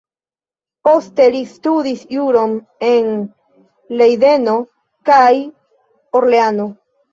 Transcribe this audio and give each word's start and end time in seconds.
Poste 0.87 1.27
li 1.35 1.41
studis 1.51 2.01
juron 2.15 2.57
en 2.89 3.13
Lejdeno 4.01 4.57
kaj 5.13 5.31
Orleano. 6.23 6.71